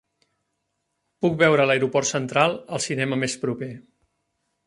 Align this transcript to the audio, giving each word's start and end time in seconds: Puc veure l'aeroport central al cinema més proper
Puc 1.25 1.35
veure 1.41 1.67
l'aeroport 1.71 2.09
central 2.13 2.57
al 2.79 2.83
cinema 2.87 3.21
més 3.25 3.39
proper 3.47 3.71